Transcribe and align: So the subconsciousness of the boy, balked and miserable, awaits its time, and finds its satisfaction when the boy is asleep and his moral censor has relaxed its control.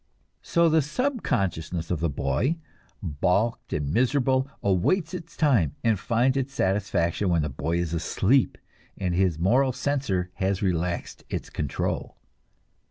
So 0.41 0.67
the 0.67 0.81
subconsciousness 0.81 1.91
of 1.91 1.99
the 1.99 2.09
boy, 2.09 2.57
balked 3.03 3.71
and 3.71 3.93
miserable, 3.93 4.47
awaits 4.63 5.13
its 5.13 5.37
time, 5.37 5.75
and 5.83 5.99
finds 5.99 6.35
its 6.37 6.55
satisfaction 6.55 7.29
when 7.29 7.43
the 7.43 7.49
boy 7.49 7.77
is 7.77 7.93
asleep 7.93 8.57
and 8.97 9.13
his 9.13 9.37
moral 9.37 9.71
censor 9.71 10.31
has 10.41 10.63
relaxed 10.63 11.23
its 11.29 11.51
control. 11.51 12.17